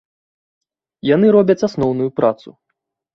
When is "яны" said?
1.09-1.27